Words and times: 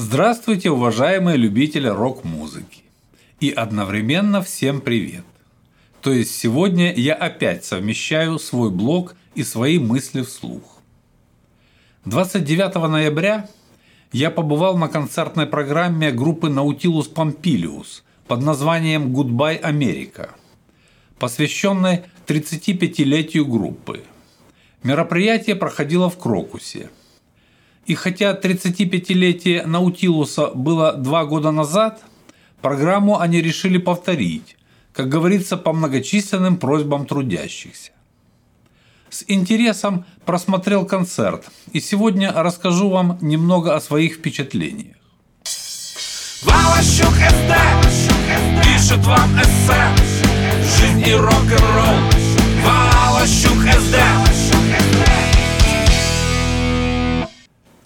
Здравствуйте, 0.00 0.70
уважаемые 0.70 1.36
любители 1.36 1.88
рок-музыки. 1.88 2.84
И 3.40 3.50
одновременно 3.50 4.40
всем 4.42 4.80
привет. 4.80 5.24
То 6.02 6.12
есть 6.12 6.36
сегодня 6.36 6.94
я 6.94 7.14
опять 7.14 7.64
совмещаю 7.64 8.38
свой 8.38 8.70
блог 8.70 9.16
и 9.34 9.42
свои 9.42 9.80
мысли 9.80 10.22
вслух. 10.22 10.82
29 12.04 12.76
ноября 12.88 13.48
я 14.12 14.30
побывал 14.30 14.78
на 14.78 14.86
концертной 14.86 15.48
программе 15.48 16.12
группы 16.12 16.46
Nautilus 16.46 17.12
Pompilius 17.12 18.02
под 18.28 18.44
названием 18.44 19.12
«Goodbye 19.12 19.60
America», 19.60 20.30
посвященной 21.18 22.04
35-летию 22.28 23.44
группы. 23.46 24.04
Мероприятие 24.84 25.56
проходило 25.56 26.08
в 26.08 26.16
Крокусе– 26.18 26.88
и 27.88 27.94
хотя 27.94 28.34
35-летие 28.34 29.66
Наутилуса 29.66 30.48
было 30.48 30.92
два 30.92 31.24
года 31.24 31.50
назад, 31.50 32.02
программу 32.60 33.18
они 33.18 33.40
решили 33.40 33.78
повторить, 33.78 34.56
как 34.92 35.08
говорится, 35.08 35.56
по 35.56 35.72
многочисленным 35.72 36.58
просьбам 36.58 37.06
трудящихся. 37.06 37.92
С 39.08 39.24
интересом 39.26 40.04
просмотрел 40.26 40.84
концерт 40.84 41.46
и 41.72 41.80
сегодня 41.80 42.30
расскажу 42.30 42.90
вам 42.90 43.16
немного 43.22 43.74
о 43.74 43.80
своих 43.80 44.16
впечатлениях. 44.16 44.96
Валащук 46.42 47.14
СД 47.14 47.54
пишет 48.62 49.04
вам 49.06 49.34
эссе 49.40 49.80
Жизнь 50.78 51.08
и 51.08 51.14
рок-н-ролл 51.14 51.96
Валащук 52.64 53.62
СД 53.80 53.97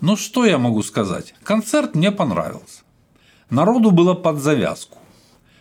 ну 0.02 0.16
что 0.16 0.44
я 0.44 0.58
могу 0.58 0.82
сказать? 0.82 1.32
Концерт 1.44 1.94
мне 1.94 2.10
понравился. 2.10 2.82
Народу 3.50 3.92
было 3.92 4.14
под 4.14 4.42
завязку. 4.42 4.98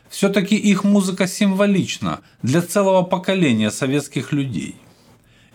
Все-таки 0.10 0.56
их 0.56 0.84
музыка 0.84 1.28
символична 1.28 2.22
для 2.42 2.64
целого 2.64 3.04
поколения 3.04 3.70
советских 3.70 4.32
людей. 4.32 4.76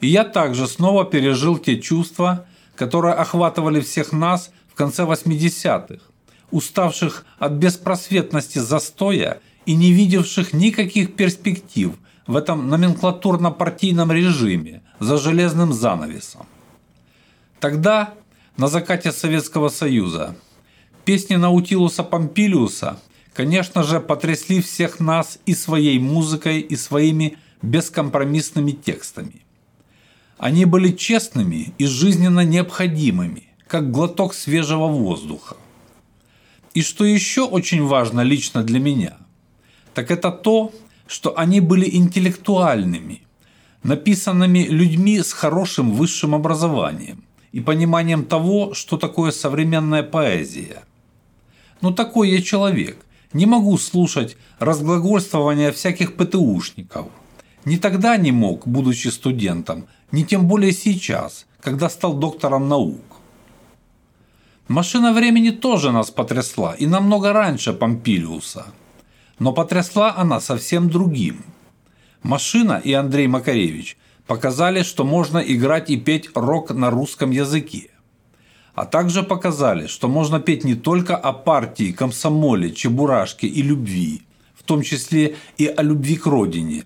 И 0.00 0.06
я 0.06 0.22
также 0.22 0.68
снова 0.68 1.04
пережил 1.04 1.58
те 1.58 1.80
чувства, 1.80 2.46
которые 2.76 3.14
охватывали 3.14 3.80
всех 3.80 4.12
нас 4.12 4.52
в 4.72 4.76
конце 4.76 5.02
80-х, 5.02 6.04
уставших 6.52 7.26
от 7.40 7.52
беспросветности 7.52 8.60
застоя 8.60 9.40
и 9.64 9.74
не 9.74 9.90
видевших 9.90 10.52
никаких 10.52 11.16
перспектив 11.16 11.94
в 12.28 12.36
этом 12.36 12.68
номенклатурно-партийном 12.70 14.12
режиме 14.12 14.82
за 15.00 15.16
железным 15.16 15.72
занавесом. 15.72 16.46
Тогда 17.58 18.14
на 18.56 18.68
закате 18.68 19.12
Советского 19.12 19.68
Союза. 19.68 20.34
Песни 21.04 21.36
Наутилуса 21.36 22.02
Помпилиуса, 22.02 22.98
конечно 23.34 23.82
же, 23.82 24.00
потрясли 24.00 24.62
всех 24.62 24.98
нас 24.98 25.38
и 25.44 25.54
своей 25.54 25.98
музыкой, 25.98 26.60
и 26.60 26.74
своими 26.74 27.36
бескомпромиссными 27.60 28.72
текстами. 28.72 29.42
Они 30.38 30.64
были 30.64 30.92
честными 30.92 31.74
и 31.78 31.86
жизненно 31.86 32.40
необходимыми, 32.40 33.44
как 33.66 33.90
глоток 33.90 34.34
свежего 34.34 34.86
воздуха. 34.86 35.56
И 36.72 36.82
что 36.82 37.04
еще 37.04 37.42
очень 37.42 37.82
важно 37.82 38.22
лично 38.22 38.62
для 38.62 38.80
меня, 38.80 39.18
так 39.94 40.10
это 40.10 40.30
то, 40.30 40.72
что 41.06 41.38
они 41.38 41.60
были 41.60 41.88
интеллектуальными, 41.94 43.22
написанными 43.82 44.60
людьми 44.60 45.20
с 45.20 45.32
хорошим 45.32 45.92
высшим 45.92 46.34
образованием, 46.34 47.25
и 47.56 47.60
пониманием 47.60 48.26
того, 48.26 48.74
что 48.74 48.98
такое 48.98 49.30
современная 49.30 50.02
поэзия. 50.02 50.82
Но 51.80 51.90
такой 51.90 52.28
я 52.28 52.42
человек. 52.42 52.98
Не 53.32 53.46
могу 53.46 53.78
слушать 53.78 54.36
разглагольствования 54.58 55.72
всяких 55.72 56.16
ПТУшников. 56.16 57.06
Ни 57.64 57.78
тогда 57.78 58.18
не 58.18 58.30
мог, 58.30 58.68
будучи 58.68 59.08
студентом, 59.08 59.86
ни 60.12 60.22
тем 60.22 60.46
более 60.46 60.72
сейчас, 60.72 61.46
когда 61.62 61.88
стал 61.88 62.12
доктором 62.18 62.68
наук. 62.68 63.22
Машина 64.68 65.14
времени 65.14 65.48
тоже 65.48 65.92
нас 65.92 66.10
потрясла, 66.10 66.74
и 66.74 66.86
намного 66.86 67.32
раньше 67.32 67.72
Помпилиуса. 67.72 68.66
Но 69.38 69.54
потрясла 69.54 70.14
она 70.14 70.40
совсем 70.40 70.90
другим. 70.90 71.42
Машина 72.22 72.82
и 72.84 72.92
Андрей 72.92 73.28
Макаревич 73.28 73.96
показали, 74.26 74.82
что 74.82 75.04
можно 75.04 75.38
играть 75.38 75.90
и 75.90 75.96
петь 75.96 76.30
рок 76.34 76.70
на 76.70 76.90
русском 76.90 77.30
языке. 77.30 77.90
А 78.74 78.84
также 78.84 79.22
показали, 79.22 79.86
что 79.86 80.08
можно 80.08 80.38
петь 80.40 80.64
не 80.64 80.74
только 80.74 81.16
о 81.16 81.32
партии, 81.32 81.92
комсомоле, 81.92 82.72
чебурашке 82.72 83.46
и 83.46 83.62
любви, 83.62 84.22
в 84.54 84.62
том 84.64 84.82
числе 84.82 85.36
и 85.56 85.66
о 85.66 85.82
любви 85.82 86.16
к 86.16 86.26
родине, 86.26 86.84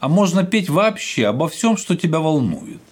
а 0.00 0.08
можно 0.08 0.44
петь 0.44 0.68
вообще 0.68 1.26
обо 1.26 1.48
всем, 1.48 1.76
что 1.76 1.96
тебя 1.96 2.18
волнует. 2.18 2.82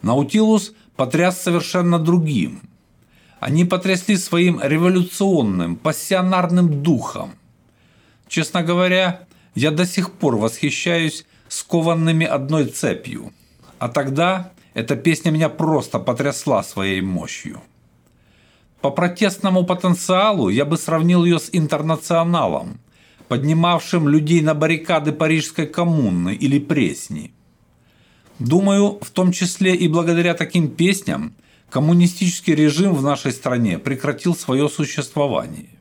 Наутилус 0.00 0.72
потряс 0.96 1.42
совершенно 1.42 1.98
другим. 1.98 2.62
Они 3.40 3.64
потрясли 3.64 4.16
своим 4.16 4.60
революционным, 4.62 5.76
пассионарным 5.76 6.82
духом. 6.82 7.32
Честно 8.26 8.62
говоря, 8.62 9.26
я 9.54 9.70
до 9.70 9.86
сих 9.86 10.12
пор 10.12 10.36
восхищаюсь 10.36 11.24
скованными 11.48 12.26
одной 12.26 12.66
цепью. 12.66 13.32
А 13.78 13.88
тогда 13.88 14.52
эта 14.74 14.96
песня 14.96 15.30
меня 15.30 15.48
просто 15.48 15.98
потрясла 15.98 16.62
своей 16.62 17.00
мощью. 17.00 17.60
По 18.80 18.90
протестному 18.90 19.64
потенциалу 19.64 20.48
я 20.48 20.64
бы 20.64 20.76
сравнил 20.76 21.24
ее 21.24 21.38
с 21.38 21.48
интернационалом, 21.52 22.78
поднимавшим 23.26 24.08
людей 24.08 24.40
на 24.40 24.54
баррикады 24.54 25.12
Парижской 25.12 25.66
коммуны 25.66 26.34
или 26.34 26.58
Пресни. 26.58 27.32
Думаю, 28.38 28.98
в 29.02 29.10
том 29.10 29.32
числе 29.32 29.74
и 29.74 29.88
благодаря 29.88 30.34
таким 30.34 30.68
песням 30.68 31.34
коммунистический 31.70 32.54
режим 32.54 32.94
в 32.94 33.02
нашей 33.02 33.32
стране 33.32 33.78
прекратил 33.78 34.36
свое 34.36 34.68
существование. 34.68 35.77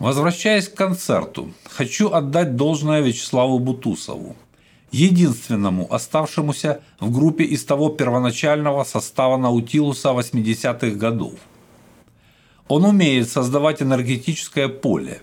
Возвращаясь 0.00 0.66
к 0.66 0.74
концерту, 0.74 1.52
хочу 1.64 2.10
отдать 2.10 2.56
должное 2.56 3.02
Вячеславу 3.02 3.58
Бутусову, 3.58 4.34
единственному 4.90 5.92
оставшемуся 5.92 6.80
в 7.00 7.12
группе 7.12 7.44
из 7.44 7.66
того 7.66 7.90
первоначального 7.90 8.84
состава 8.84 9.36
Наутилуса 9.36 10.08
80-х 10.08 10.96
годов. 10.96 11.34
Он 12.66 12.86
умеет 12.86 13.28
создавать 13.28 13.82
энергетическое 13.82 14.68
поле, 14.68 15.20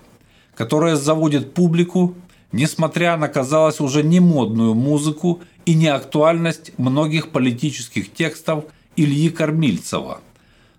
которое 0.53 0.95
заводит 0.95 1.55
публику, 1.55 2.13
несмотря 2.51 3.17
на, 3.17 3.29
казалось, 3.29 3.79
уже 3.79 4.03
не 4.03 4.19
модную 4.19 4.75
музыку 4.75 5.41
и 5.65 5.73
неактуальность 5.73 6.71
многих 6.77 7.31
политических 7.31 8.13
текстов 8.13 8.65
Ильи 8.95 9.31
Кормильцева– 9.31 10.21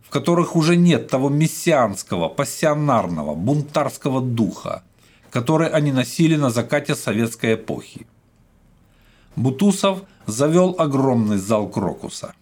в 0.09 0.11
которых 0.11 0.57
уже 0.57 0.75
нет 0.75 1.09
того 1.09 1.29
мессианского, 1.29 2.31
пассионарного, 2.31 3.35
бунтарского 3.35 4.23
духа, 4.23 4.83
который 5.31 5.69
они 5.69 5.93
носили 5.93 6.37
на 6.37 6.49
закате 6.49 6.95
советской 6.95 7.55
эпохи. 7.55 8.07
Бутусов 9.37 9.99
завел 10.27 10.75
огромный 10.79 11.37
зал 11.37 11.69
Крокуса. 11.69 12.33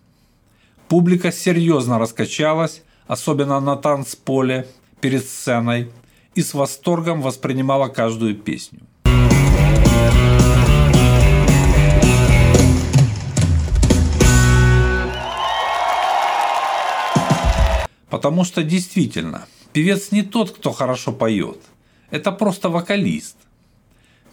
Публика 0.89 1.33
серьезно 1.33 1.99
раскачалась, 1.99 2.83
особенно 3.09 3.59
на 3.59 3.75
танцполе, 3.75 4.69
перед 5.01 5.25
сценой, 5.25 5.91
и 6.37 6.43
с 6.43 6.55
восторгом 6.55 7.21
воспринимала 7.21 7.89
каждую 7.89 8.37
песню. 8.37 8.81
Потому 18.17 18.45
что 18.45 18.63
действительно, 18.63 19.45
певец 19.75 20.11
не 20.11 20.23
тот, 20.23 20.51
кто 20.51 20.73
хорошо 20.73 21.13
поет. 21.13 21.59
Это 22.11 22.33
просто 22.33 22.71
вокалист. 22.71 23.37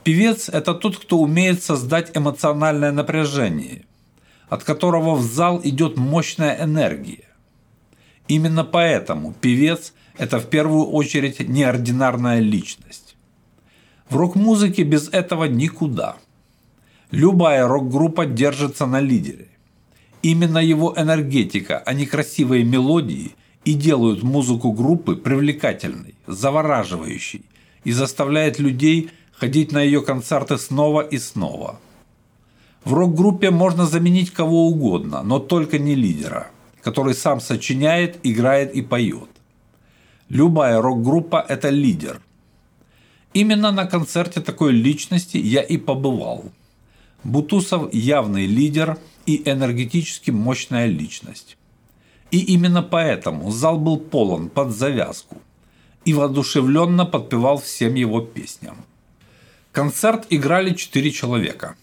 Певец– 0.06 0.48
это 0.54 0.74
тот, 0.74 0.98
кто 0.98 1.18
умеет 1.18 1.62
создать 1.62 2.16
эмоциональное 2.16 2.94
напряжение, 2.94 3.84
от 4.48 4.64
которого 4.64 5.16
в 5.16 5.24
зал 5.24 5.60
идет 5.66 5.98
мощная 5.98 6.64
энергия. 6.64 7.26
Именно 8.30 8.64
поэтому 8.64 9.34
певец– 9.34 9.94
это 10.18 10.40
в 10.40 10.46
первую 10.46 10.86
очередь 10.86 11.42
неординарная 11.42 12.40
личность. 12.40 13.18
В 14.10 14.16
рок-музыке 14.16 14.84
без 14.84 15.10
этого 15.10 15.44
никуда. 15.44 16.16
Любая 17.12 17.68
рок-группа 17.68 18.26
держится 18.26 18.86
на 18.86 19.02
лидере. 19.02 19.50
Именно 20.22 20.60
его 20.60 20.94
энергетика, 20.96 21.84
а 21.86 21.94
не 21.94 22.06
красивые 22.06 22.64
мелодии– 22.64 23.36
и 23.66 23.74
делают 23.74 24.24
музыку 24.24 24.72
группы 24.72 25.16
привлекательной, 25.16 26.16
завораживающей 26.28 27.46
и 27.84 27.92
заставляет 27.92 28.60
людей 28.60 29.10
ходить 29.32 29.72
на 29.72 29.82
ее 29.82 30.02
концерты 30.02 30.58
снова 30.58 31.02
и 31.02 31.18
снова. 31.18 31.80
В 32.86 32.94
рок-группе 32.94 33.50
можно 33.50 33.86
заменить 33.86 34.32
кого 34.32 34.68
угодно, 34.68 35.24
но 35.24 35.40
только 35.40 35.80
не 35.80 35.96
лидера, 35.96 36.48
который 36.82 37.14
сам 37.14 37.40
сочиняет, 37.40 38.20
играет 38.24 38.76
и 38.76 38.82
поет. 38.82 39.30
Любая 40.30 40.82
рок-группа– 40.82 41.46
это 41.50 41.70
лидер. 41.70 42.22
Именно 43.34 43.72
на 43.72 43.86
концерте 43.86 44.42
такой 44.42 44.74
личности 44.74 45.38
я 45.38 45.62
и 45.62 45.78
побывал. 45.78 46.46
Бутусов– 47.24 47.94
явный 47.94 48.46
лидер 48.46 48.98
и 49.26 49.42
энергетически 49.50 50.32
мощная 50.32 50.88
личность. 50.88 51.58
И 52.34 52.40
именно 52.40 52.82
поэтому 52.82 53.52
зал 53.52 53.78
был 53.78 53.98
полон 53.98 54.50
под 54.50 54.72
завязку 54.72 55.38
и 56.04 56.16
воодушевленно 56.16 57.06
подпевал 57.06 57.60
всем 57.60 57.94
его 57.94 58.22
песням. 58.22 58.78
Концерт 59.72 60.26
играли 60.32 60.74
четыре 60.74 61.12
человека. 61.12 61.76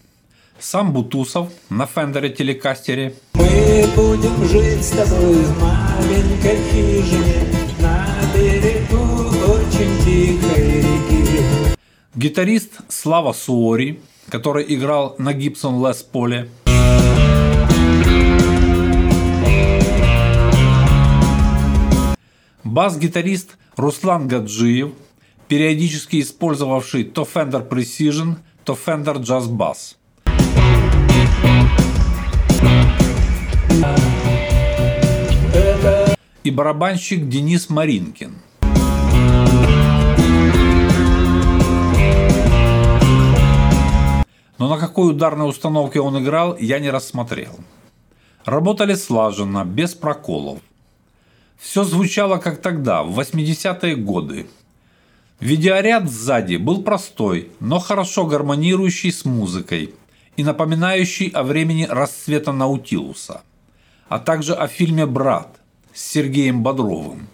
Сам 0.59 0.91
Бутусов 0.91 1.47
на 1.69 1.85
Фендере 1.85 2.31
телекастере. 2.31 3.15
Мы 3.35 3.85
будем 3.95 4.43
жить 4.43 4.83
с 4.83 4.89
тобой 4.89 5.35
в 5.35 5.61
маленькой 5.61 6.57
хижине 6.69 7.47
на 7.79 8.05
берегу 8.35 9.29
очень 9.53 10.03
тихой 10.03 10.81
реки. 10.81 11.75
Гитарист 12.13 12.73
Слава 12.89 13.31
Суори, 13.31 14.01
который 14.27 14.65
играл 14.67 15.15
на 15.17 15.31
Гибсон 15.31 15.81
Лес 15.87 16.03
Поле. 16.03 16.49
Бас-гитарист 22.63 23.57
Руслан 23.75 24.27
Гаджиев, 24.27 24.91
периодически 25.47 26.21
использовавший 26.21 27.03
то 27.03 27.23
Fender 27.23 27.67
Precision, 27.67 28.35
то 28.63 28.73
Fender 28.73 29.17
Jazz 29.17 29.49
Bass. 29.49 29.95
И 36.43 36.51
барабанщик 36.51 37.27
Денис 37.27 37.69
Маринкин. 37.69 38.35
Но 44.57 44.69
на 44.69 44.77
какой 44.77 45.09
ударной 45.09 45.49
установке 45.49 45.99
он 45.99 46.21
играл, 46.23 46.55
я 46.57 46.79
не 46.79 46.91
рассмотрел. 46.91 47.59
Работали 48.45 48.93
слаженно, 48.93 49.65
без 49.65 49.95
проколов. 49.95 50.59
Все 51.61 51.83
звучало 51.83 52.37
как 52.37 52.59
тогда, 52.59 53.03
в 53.03 53.19
80-е 53.19 53.95
годы. 53.95 54.47
Видеоряд 55.39 56.09
сзади 56.09 56.55
был 56.55 56.81
простой, 56.81 57.51
но 57.59 57.77
хорошо 57.77 58.25
гармонирующий 58.25 59.11
с 59.11 59.25
музыкой 59.25 59.93
и 60.37 60.43
напоминающий 60.43 61.27
о 61.27 61.43
времени 61.43 61.85
расцвета 61.87 62.51
Наутилуса, 62.51 63.43
а 64.09 64.17
также 64.17 64.55
о 64.55 64.67
фильме 64.67 65.05
«Брат» 65.05 65.59
с 65.93 66.01
Сергеем 66.01 66.63
Бодровым, 66.63 67.27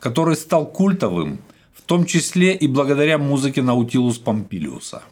который 0.00 0.34
стал 0.34 0.66
культовым, 0.66 1.38
в 1.72 1.82
том 1.82 2.04
числе 2.04 2.56
и 2.56 2.66
благодаря 2.66 3.16
музыке 3.16 3.62
Наутилус 3.62 4.18
Помпилиуса. 4.18 5.04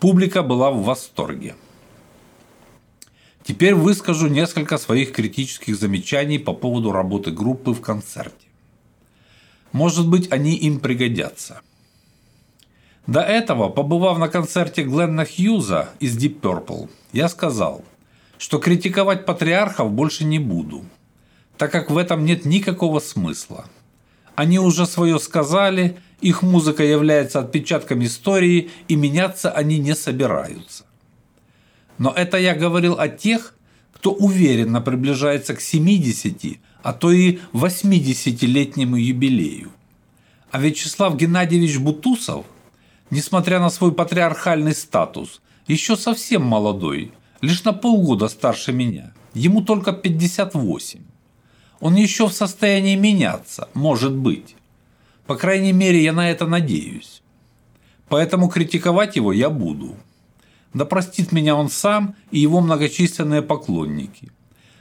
Публика 0.00 0.42
была 0.42 0.70
в 0.70 0.82
восторге. 0.82 1.54
Теперь 3.46 3.76
выскажу 3.76 4.26
несколько 4.26 4.76
своих 4.76 5.12
критических 5.12 5.76
замечаний 5.76 6.38
по 6.38 6.52
поводу 6.52 6.90
работы 6.90 7.30
группы 7.30 7.70
в 7.70 7.80
концерте. 7.80 8.48
Может 9.70 10.08
быть, 10.08 10.32
они 10.32 10.56
им 10.56 10.80
пригодятся. 10.80 11.60
До 13.06 13.20
этого, 13.20 13.68
побывав 13.68 14.18
на 14.18 14.26
концерте 14.26 14.82
Гленна 14.82 15.24
Хьюза 15.24 15.90
из 16.00 16.18
Deep 16.18 16.40
Purple, 16.40 16.90
я 17.12 17.28
сказал, 17.28 17.84
что 18.36 18.58
критиковать 18.58 19.24
патриархов 19.24 19.92
больше 19.92 20.24
не 20.24 20.40
буду, 20.40 20.84
так 21.56 21.70
как 21.70 21.88
в 21.88 21.98
этом 21.98 22.24
нет 22.24 22.46
никакого 22.46 22.98
смысла. 22.98 23.66
Они 24.34 24.58
уже 24.58 24.86
свое 24.86 25.20
сказали, 25.20 25.98
их 26.20 26.42
музыка 26.42 26.82
является 26.82 27.38
отпечатком 27.38 28.04
истории, 28.04 28.70
и 28.88 28.96
меняться 28.96 29.52
они 29.52 29.78
не 29.78 29.94
собираются. 29.94 30.84
Но 31.98 32.12
это 32.12 32.36
я 32.38 32.54
говорил 32.54 32.98
о 32.98 33.08
тех, 33.08 33.54
кто 33.92 34.12
уверенно 34.12 34.80
приближается 34.80 35.54
к 35.54 35.60
70, 35.60 36.58
а 36.82 36.92
то 36.92 37.10
и 37.10 37.38
80-летнему 37.52 38.96
юбилею. 38.96 39.72
А 40.50 40.60
Вячеслав 40.60 41.16
Геннадьевич 41.16 41.78
Бутусов, 41.78 42.46
несмотря 43.10 43.58
на 43.58 43.70
свой 43.70 43.92
патриархальный 43.92 44.74
статус, 44.74 45.40
еще 45.66 45.96
совсем 45.96 46.42
молодой, 46.42 47.12
лишь 47.40 47.64
на 47.64 47.72
полгода 47.72 48.28
старше 48.28 48.72
меня. 48.72 49.12
Ему 49.34 49.62
только 49.62 49.92
58. 49.92 51.00
Он 51.80 51.94
еще 51.94 52.28
в 52.28 52.32
состоянии 52.32 52.94
меняться, 52.94 53.68
может 53.74 54.14
быть. 54.14 54.56
По 55.26 55.36
крайней 55.36 55.72
мере, 55.72 56.02
я 56.02 56.12
на 56.12 56.30
это 56.30 56.46
надеюсь. 56.46 57.22
Поэтому 58.08 58.48
критиковать 58.48 59.16
его 59.16 59.32
я 59.32 59.50
буду. 59.50 59.96
Да 60.76 60.84
простит 60.84 61.32
меня 61.32 61.56
он 61.56 61.70
сам 61.70 62.16
и 62.30 62.38
его 62.38 62.60
многочисленные 62.60 63.40
поклонники. 63.40 64.30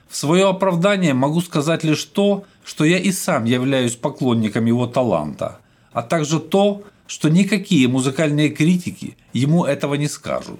В 0.09 0.17
свое 0.17 0.49
оправдание 0.49 1.13
могу 1.13 1.39
сказать 1.39 1.85
лишь 1.85 2.03
то, 2.03 2.43
что 2.65 2.83
я 2.83 2.99
и 2.99 3.13
сам 3.13 3.45
являюсь 3.45 3.95
поклонником 3.95 4.65
его 4.65 4.87
таланта, 4.87 5.61
а 5.93 6.01
также 6.01 6.41
то, 6.41 6.83
что 7.07 7.29
никакие 7.29 7.87
музыкальные 7.87 8.49
критики 8.49 9.15
ему 9.31 9.63
этого 9.63 9.95
не 9.95 10.09
скажут. 10.09 10.59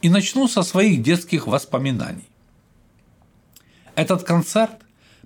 И 0.00 0.08
начну 0.08 0.48
со 0.48 0.62
своих 0.62 1.02
детских 1.02 1.46
воспоминаний. 1.46 2.30
Этот 3.94 4.22
концерт, 4.22 4.80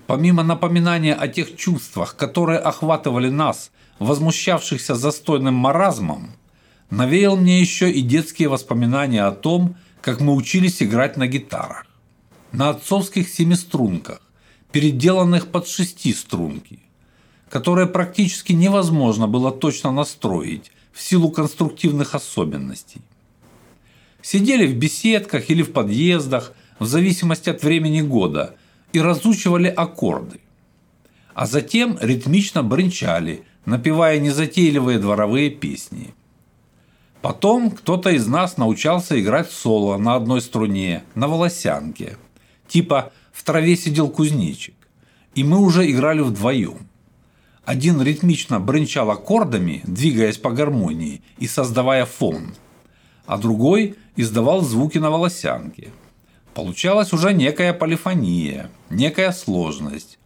помимо 0.08 0.42
напоминания 0.42 1.14
о 1.14 1.28
тех 1.28 1.54
чувствах, 1.54 2.16
которые 2.16 2.58
охватывали 2.58 3.30
нас, 3.30 3.70
возмущавшихся 4.00 4.96
застойным 4.96 5.54
маразмом, 5.54 6.32
навеял 6.92 7.38
мне 7.38 7.58
еще 7.58 7.90
и 7.90 8.02
детские 8.02 8.48
воспоминания 8.50 9.24
о 9.24 9.32
том, 9.32 9.76
как 10.02 10.20
мы 10.20 10.34
учились 10.34 10.82
играть 10.82 11.16
на 11.16 11.26
гитарах. 11.26 11.86
На 12.52 12.68
отцовских 12.68 13.30
семиструнках, 13.30 14.20
переделанных 14.72 15.50
под 15.50 15.66
шестиструнки, 15.66 16.80
которые 17.48 17.86
практически 17.86 18.52
невозможно 18.52 19.26
было 19.26 19.50
точно 19.50 19.90
настроить 19.90 20.70
в 20.92 21.00
силу 21.00 21.30
конструктивных 21.30 22.14
особенностей. 22.14 23.00
Сидели 24.20 24.66
в 24.66 24.76
беседках 24.76 25.48
или 25.48 25.62
в 25.62 25.72
подъездах, 25.72 26.52
в 26.78 26.84
зависимости 26.84 27.48
от 27.48 27.62
времени 27.62 28.02
года, 28.02 28.54
и 28.92 29.00
разучивали 29.00 29.68
аккорды. 29.68 30.40
А 31.32 31.46
затем 31.46 31.96
ритмично 32.02 32.62
бренчали, 32.62 33.44
напевая 33.64 34.20
незатейливые 34.20 34.98
дворовые 34.98 35.48
песни– 35.48 36.12
Потом 37.22 37.70
кто-то 37.70 38.10
из 38.10 38.26
нас 38.26 38.56
научался 38.56 39.18
играть 39.20 39.50
соло 39.50 39.96
на 39.96 40.16
одной 40.16 40.40
струне, 40.40 41.04
на 41.14 41.28
волосянке. 41.28 42.16
Типа 42.66 43.12
«В 43.32 43.44
траве 43.44 43.76
сидел 43.76 44.10
кузнечик». 44.10 44.74
И 45.36 45.44
мы 45.44 45.58
уже 45.58 45.88
играли 45.88 46.20
вдвоем. 46.20 46.78
Один 47.64 48.02
ритмично 48.02 48.58
бренчал 48.58 49.08
аккордами, 49.10 49.82
двигаясь 49.84 50.36
по 50.36 50.50
гармонии 50.50 51.22
и 51.38 51.46
создавая 51.46 52.06
фон, 52.06 52.54
а 53.24 53.38
другой 53.38 53.94
издавал 54.16 54.62
звуки 54.62 54.98
на 54.98 55.10
волосянке. 55.10 55.90
Получалась 56.54 57.12
уже 57.12 57.32
некая 57.32 57.72
полифония, 57.72 58.68
некая 58.90 59.30
сложность. 59.30 60.18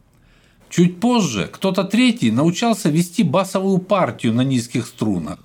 Чуть 0.71 0.99
позже 0.99 1.47
кто-то 1.53 1.85
третий 1.85 2.31
научался 2.31 2.89
вести 2.89 3.23
басовую 3.23 3.79
партию 3.79 4.33
на 4.33 4.41
низких 4.41 4.87
струнах, 4.87 5.39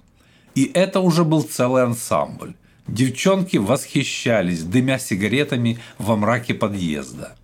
и 0.56 0.70
это 0.74 1.00
уже 1.00 1.24
был 1.24 1.44
целый 1.44 1.84
ансамбль. 1.84 2.54
Девчонки 2.88 3.58
восхищались, 3.58 4.64
дымя 4.64 5.00
сигаретами 5.00 5.80
во 5.98 6.16
мраке 6.16 6.54
подъезда. 6.54 7.36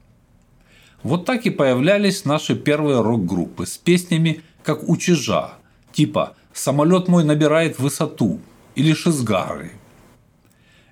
Вот 1.03 1.25
так 1.25 1.45
и 1.45 1.51
появлялись 1.51 2.25
наши 2.25 2.55
первые 2.55 3.01
рок-группы 3.01 3.65
с 3.65 3.77
песнями, 3.77 4.41
как 4.63 4.89
у 4.89 4.97
Чижа, 4.97 5.53
типа 5.93 6.35
«Самолет 6.53 7.07
мой 7.07 7.23
набирает 7.23 7.79
высоту» 7.79 8.41
или 8.75 8.93
«Шизгары». 8.93 9.71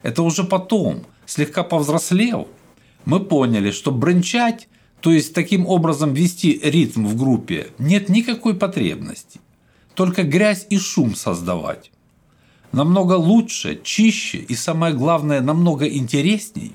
Это 0.03 0.21
уже 0.21 0.43
потом, 0.43 1.05
слегка 1.25 1.63
повзрослев, 1.63 2.47
мы 3.03 3.19
поняли, 3.19 3.71
что 3.71 3.91
бренчать, 3.91 4.69
то 5.01 5.11
есть 5.11 5.33
таким 5.33 5.65
образом 5.67 6.13
вести 6.13 6.61
ритм 6.63 7.07
в 7.07 7.17
группе, 7.17 7.67
нет 7.77 8.07
никакой 8.07 8.55
потребности. 8.55 9.41
Только 9.95 10.23
грязь 10.23 10.67
и 10.69 10.77
шум 10.77 11.15
создавать 11.15 11.91
намного 12.75 13.13
лучше, 13.13 13.79
чище 13.81 14.39
и, 14.39 14.53
самое 14.53 14.93
главное, 14.93 15.39
намного 15.39 15.87
интересней, 15.87 16.73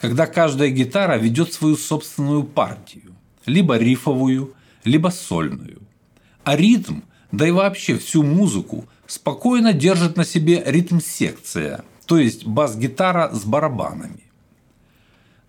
когда 0.00 0.26
каждая 0.26 0.70
гитара 0.70 1.16
ведет 1.16 1.52
свою 1.52 1.76
собственную 1.76 2.44
партию, 2.44 3.16
либо 3.44 3.76
рифовую, 3.76 4.54
либо 4.84 5.08
сольную. 5.08 5.82
А 6.44 6.56
ритм, 6.56 7.00
да 7.32 7.48
и 7.48 7.50
вообще 7.50 7.98
всю 7.98 8.22
музыку, 8.22 8.84
спокойно 9.08 9.72
держит 9.72 10.16
на 10.16 10.24
себе 10.24 10.62
ритм-секция, 10.64 11.84
то 12.06 12.16
есть 12.16 12.46
бас-гитара 12.46 13.30
с 13.32 13.44
барабанами. 13.44 14.22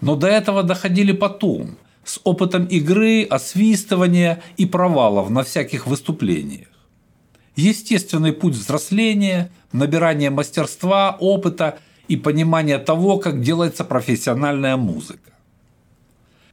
Но 0.01 0.15
до 0.15 0.27
этого 0.27 0.63
доходили 0.63 1.11
потом, 1.11 1.77
с 2.03 2.19
опытом 2.23 2.65
игры, 2.65 3.23
освистывания 3.23 4.41
и 4.57 4.65
провалов 4.65 5.29
на 5.29 5.43
всяких 5.43 5.85
выступлениях. 5.85 6.74
Естественный 7.55 8.33
путь 8.33 8.55
взросления, 8.55 9.49
набирания 9.71 10.29
мастерства, 10.29 11.15
опыта 11.19 11.79
и 12.07 12.17
понимания 12.17 12.77
того, 12.79 13.17
как 13.17 13.41
делается 13.41 13.83
профессиональная 13.85 14.77
музыка. 14.77 15.31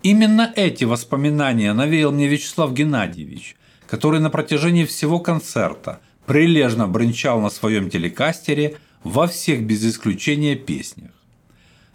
Именно 0.03 0.53
эти 0.57 0.85
воспоминания 0.85 1.73
навеял 1.73 2.13
мне 2.13 2.27
Вячеслав 2.27 2.73
Геннадьевич, 2.73 3.57
который 3.87 4.21
на 4.21 4.31
протяжении 4.31 4.85
всего 4.85 5.21
концерта 5.21 6.01
прилежно 6.27 6.89
бренчал 6.89 7.41
на 7.41 7.51
своем 7.51 7.91
телекастере 7.91 8.77
во 9.05 9.27
всех 9.27 9.65
без 9.65 9.85
исключения 9.85 10.57
песнях. 10.57 11.11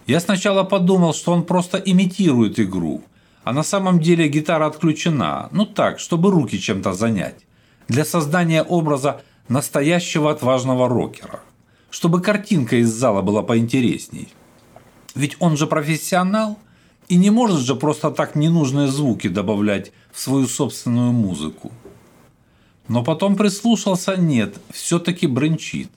Я 0.05 0.19
сначала 0.19 0.63
подумал, 0.63 1.13
что 1.13 1.33
он 1.33 1.43
просто 1.43 1.77
имитирует 1.77 2.59
игру, 2.59 3.03
а 3.43 3.51
на 3.51 3.63
самом 3.63 3.99
деле 3.99 4.29
гитара 4.29 4.67
отключена, 4.67 5.49
ну 5.51 5.65
так, 5.65 5.99
чтобы 5.99 6.31
руки 6.31 6.59
чем-то 6.59 6.93
занять, 6.93 7.46
для 7.87 8.05
создания 8.05 8.63
образа 8.63 9.21
настоящего 9.47 10.31
отважного 10.31 10.87
рокера, 10.87 11.41
чтобы 11.89 12.21
картинка 12.21 12.77
из 12.77 12.89
зала 12.91 13.21
была 13.21 13.43
поинтересней. 13.43 14.29
Ведь 15.15 15.37
он 15.39 15.57
же 15.57 15.67
профессионал 15.67 16.59
и 17.07 17.15
не 17.15 17.29
может 17.29 17.59
же 17.61 17.75
просто 17.75 18.11
так 18.11 18.35
ненужные 18.35 18.87
звуки 18.87 19.27
добавлять 19.27 19.91
в 20.11 20.19
свою 20.19 20.47
собственную 20.47 21.11
музыку. 21.11 21.71
Но 22.87 23.03
потом 23.03 23.35
прислушался, 23.35 24.15
нет, 24.17 24.57
все-таки 24.71 25.27
бренчит. 25.27 25.89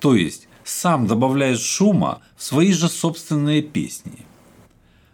То 0.00 0.14
есть 0.14 0.48
сам 0.64 1.06
добавляет 1.06 1.60
шума 1.60 2.20
в 2.36 2.44
свои 2.44 2.72
же 2.72 2.88
собственные 2.88 3.62
песни. 3.62 4.26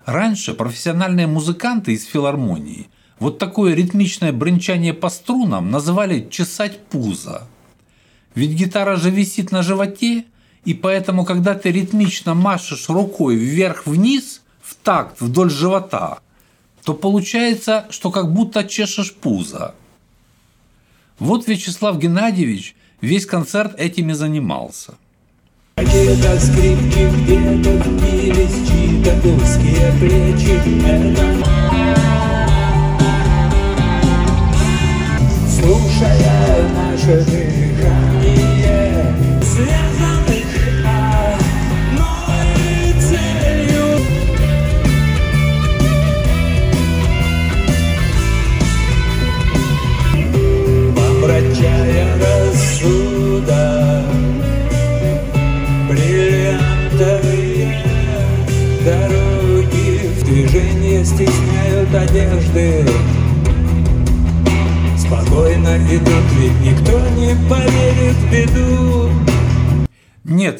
Раньше 0.04 0.52
профессиональные 0.54 1.26
музыканты 1.26 1.92
из 1.92 2.04
филармонии 2.04 2.88
вот 3.18 3.38
такое 3.38 3.74
ритмичное 3.74 4.32
бренчание 4.32 4.92
по 4.92 5.08
струнам 5.08 5.70
называли 5.70 6.28
«чесать 6.30 6.80
пузо». 6.86 7.46
Ведь 8.34 8.50
гитара 8.50 8.96
же 8.96 9.10
висит 9.10 9.52
на 9.52 9.62
животе, 9.62 10.24
и 10.64 10.74
поэтому, 10.74 11.24
когда 11.24 11.54
ты 11.54 11.70
ритмично 11.70 12.34
машешь 12.34 12.88
рукой 12.88 13.36
вверх-вниз, 13.36 14.42
в 14.62 14.74
такт 14.76 15.20
вдоль 15.20 15.50
живота, 15.50 16.18
то 16.84 16.94
получается, 16.94 17.86
что 17.90 18.10
как 18.10 18.32
будто 18.32 18.64
чешешь 18.64 19.14
пузо. 19.14 19.74
Вот 21.18 21.46
Вячеслав 21.46 21.98
Геннадьевич 21.98 22.74
весь 23.00 23.26
концерт 23.26 23.78
этими 23.78 24.12
занимался. 24.12 24.94
Где-то 25.76 26.40
скрипки, 26.40 27.08
где-то 27.24 27.84
плечи 30.00 30.86
Это 30.86 31.63
Слушая 35.64 36.68
наше 36.76 37.24
дыхание 37.24 39.14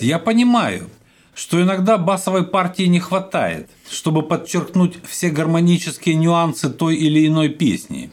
я 0.05 0.19
понимаю, 0.19 0.89
что 1.35 1.61
иногда 1.61 1.99
басовой 1.99 2.45
партии 2.45 2.85
не 2.85 3.01
хватает, 3.01 3.69
чтобы 3.91 4.23
подчеркнуть 4.23 4.99
все 5.05 5.31
гармонические 5.31 6.15
нюансы 6.15 6.71
той 6.71 6.97
или 6.97 7.27
иной 7.27 7.49
песни. 7.49 8.11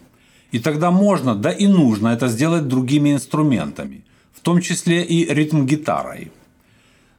И 0.51 0.60
тогда 0.60 0.91
можно, 0.91 1.36
да 1.36 1.51
и 1.51 1.67
нужно 1.67 2.10
это 2.10 2.27
сделать 2.27 2.67
другими 2.67 3.13
инструментами, 3.13 4.03
в 4.33 4.41
том 4.41 4.62
числе 4.62 5.03
и 5.03 5.31
ритм-гитарой. 5.31 6.31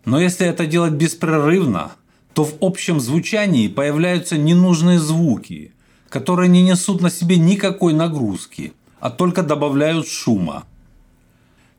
Но 0.04 0.20
если 0.20 0.46
это 0.46 0.66
делать 0.66 0.94
беспрерывно, 0.94 1.92
то 2.34 2.44
в 2.44 2.54
общем 2.60 2.98
звучании 2.98 3.68
появляются 3.68 4.36
ненужные 4.36 4.98
звуки, 4.98 5.72
которые 6.08 6.48
не 6.48 6.62
несут 6.62 7.00
на 7.00 7.10
себе 7.10 7.36
никакой 7.36 7.94
нагрузки, 7.94 8.72
а 9.00 9.10
только 9.10 9.42
добавляют 9.42 10.08
шума. 10.08 10.64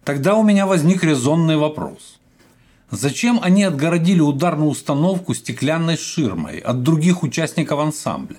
Тогда 0.04 0.36
у 0.36 0.44
меня 0.44 0.66
возник 0.66 1.04
резонный 1.04 1.58
вопрос. 1.58 2.20
Зачем 2.96 3.40
они 3.42 3.64
отгородили 3.64 4.20
ударную 4.20 4.70
установку 4.70 5.34
стеклянной 5.34 5.98
ширмой 5.98 6.60
от 6.60 6.84
других 6.84 7.24
участников 7.24 7.80
ансамбля? 7.80 8.38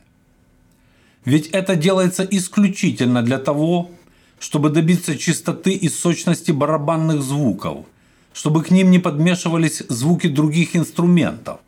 Ведь 1.25 1.49
это 1.49 1.75
делается 1.75 2.23
исключительно 2.23 3.23
для 3.23 3.39
того, 3.39 3.91
чтобы 4.39 4.71
добиться 4.71 5.19
чистоты 5.19 5.73
и 5.73 5.89
сочности 5.89 6.53
барабанных 6.53 7.21
звуков, 7.21 7.79
чтобы 8.33 8.63
к 8.63 8.71
ним 8.71 8.93
не 8.93 9.01
подмешивались 9.01 9.83
звуки 9.89 10.29
других 10.29 10.77
инструментов. 10.77 11.59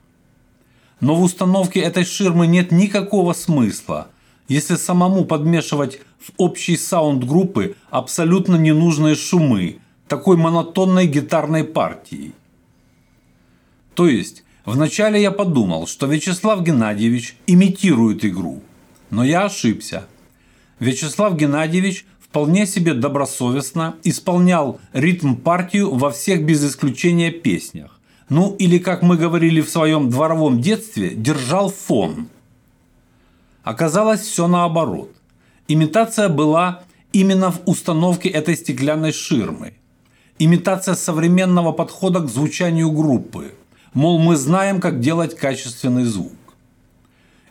Но 1.01 1.17
в 1.17 1.23
установке 1.25 1.81
этой 1.81 2.05
ширмы 2.05 2.47
нет 2.47 2.71
никакого 2.71 3.33
смысла, 3.33 4.07
если 4.47 4.77
самому 4.77 5.25
подмешивать 5.25 5.99
в 6.21 6.31
общий 6.37 6.77
саунд 6.77 7.25
группы 7.25 7.75
абсолютно 7.91 8.55
ненужные 8.55 9.17
шумы 9.17 9.81
такой 10.07 10.37
монотонной 10.37 11.09
гитарной 11.09 11.65
партии. 11.65 12.33
То 13.97 14.07
есть, 14.07 14.45
вначале 14.67 15.21
я 15.21 15.31
подумал, 15.31 15.87
что 15.87 16.07
Вячеслав 16.07 16.63
Геннадьевич 16.63 17.35
имитирует 17.47 18.27
игру, 18.27 18.63
но 19.09 19.25
я 19.25 19.47
ошибся. 19.47 20.07
Вячеслав 20.79 21.35
Геннадьевич 21.35 22.05
вполне 22.21 22.67
себе 22.67 22.93
добросовестно 22.93 23.95
исполнял 24.05 24.79
ритм-партию 24.93 25.95
во 25.95 26.11
всех 26.11 26.45
без 26.45 26.63
исключения 26.63 27.31
песнях. 27.31 27.99
Ну 28.29 28.55
или, 28.59 28.77
как 28.79 29.01
мы 29.01 29.17
говорили 29.17 29.63
в 29.63 29.71
своем 29.71 30.11
дворовом 30.11 30.61
детстве, 30.61 31.15
держал 31.15 31.71
фон. 31.71 32.29
Оказалось 33.63 34.21
все 34.21 34.47
наоборот. 34.47 35.11
Имитация 35.69 36.29
была 36.29 36.83
именно 37.15 37.51
в 37.51 37.61
установке 37.65 38.29
этой 38.29 38.57
стеклянной 38.57 39.13
ширмы. 39.13 39.73
Имитация 40.39 40.97
современного 40.97 41.73
подхода 41.73 42.21
к 42.21 42.29
звучанию 42.29 42.91
группы. 42.91 43.55
Мол, 43.97 44.19
мы 44.19 44.37
знаем, 44.37 44.79
как 44.79 45.01
делать 45.01 45.35
качественный 45.35 46.05
звук. 46.05 46.37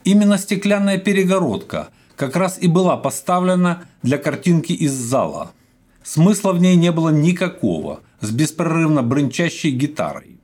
Именно 0.04 0.38
стеклянная 0.38 1.00
перегородка 1.00 1.88
как 2.16 2.36
раз 2.36 2.60
и 2.62 2.68
была 2.68 2.98
поставлена 2.98 3.86
для 4.04 4.20
картинки 4.20 4.72
из 4.72 4.92
зала. 4.94 5.54
Смысла 6.04 6.54
в 6.54 6.60
ней 6.60 6.76
не 6.76 6.92
было 6.92 7.10
никакого, 7.10 8.02
с 8.22 8.30
беспрерывно 8.30 9.02
брынчащей 9.02 9.72
гитарой. 9.72 10.38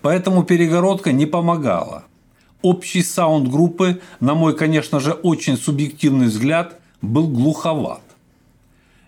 Поэтому 0.00 0.44
перегородка 0.44 1.10
не 1.10 1.26
помогала. 1.26 2.04
Общий 2.62 3.02
саунд 3.02 3.48
группы, 3.48 4.00
на 4.20 4.34
мой, 4.34 4.56
конечно 4.56 5.00
же, 5.00 5.10
очень 5.10 5.56
субъективный 5.56 6.26
взгляд, 6.26 6.80
был 7.02 7.26
глуховат. 7.26 8.02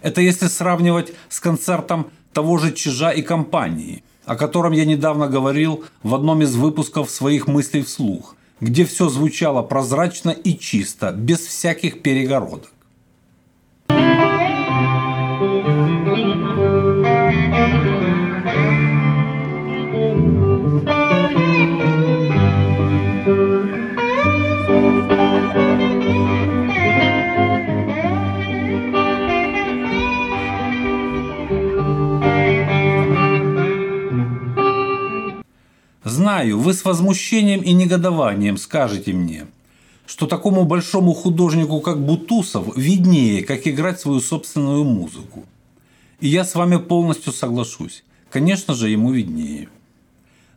Это 0.03 0.21
если 0.21 0.49
сравнивать 0.49 1.13
с 1.29 1.39
концертом 1.39 2.11
того 2.33 2.59
же 2.59 2.73
Чижа 2.73 3.13
и 3.13 3.23
компании, 3.23 4.03
о 4.27 4.37
котором 4.37 4.73
я 4.73 4.85
недавно 4.85 5.29
говорил 5.29 5.85
в 6.03 6.15
одном 6.15 6.43
из 6.43 6.55
выпусков 6.57 7.11
своих 7.11 7.47
мыслей 7.47 7.83
вслух, 7.83 8.37
где 8.61 8.85
все 8.85 9.09
звучало 9.09 9.63
прозрачно 9.63 10.31
и 10.31 10.59
чисто, 10.59 11.13
без 11.13 11.39
всяких 11.39 12.03
перегородок. 12.03 12.71
Знаю, 36.07 36.61
вы 36.61 36.73
с 36.73 36.85
возмущением 36.85 37.63
и 37.63 37.73
негодованием 37.73 38.59
скажете 38.59 39.13
мне, 39.13 39.49
что 40.07 40.29
такому 40.29 40.63
большому 40.63 41.13
художнику, 41.13 41.81
как 41.81 42.01
Бутусов, 42.01 42.77
виднее, 42.77 43.43
как 43.43 43.67
играть 43.67 43.99
свою 43.99 44.21
собственную 44.21 44.85
музыку. 44.85 45.45
И 46.21 46.29
я 46.29 46.45
с 46.45 46.55
вами 46.55 46.77
полностью 46.77 47.33
соглашусь. 47.33 48.05
Конечно 48.31 48.73
же, 48.75 48.89
ему 48.89 49.11
виднее. 49.11 49.69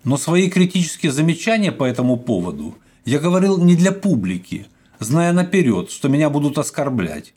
Но 0.04 0.18
свои 0.18 0.52
критические 0.52 1.12
замечания 1.12 1.72
по 1.72 1.84
этому 1.84 2.18
поводу 2.18 2.76
я 3.04 3.18
говорил 3.18 3.58
не 3.58 3.76
для 3.76 3.92
публики, 3.92 4.68
зная 5.00 5.34
наперед, 5.34 5.90
что 5.90 6.10
меня 6.10 6.30
будут 6.30 6.60
оскорблять. 6.60 7.34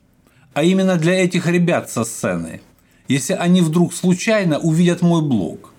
А 0.52 0.64
именно 0.64 0.96
для 0.96 1.14
этих 1.14 1.46
ребят 1.46 1.88
со 1.88 2.04
сцены, 2.04 2.60
если 3.08 3.32
они 3.32 3.62
вдруг 3.62 3.94
случайно 3.94 4.58
увидят 4.58 5.00
мой 5.00 5.22
блог. 5.22 5.72